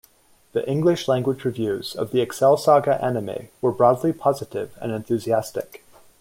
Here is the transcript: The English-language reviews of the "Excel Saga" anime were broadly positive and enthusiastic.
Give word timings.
The 0.53 0.67
English-language 0.67 1.45
reviews 1.45 1.93
of 1.95 2.09
the 2.09 2.21
"Excel 2.21 2.57
Saga" 2.57 2.97
anime 3.05 3.49
were 3.61 3.71
broadly 3.71 4.11
positive 4.13 4.75
and 4.81 4.91
enthusiastic. 4.91 5.83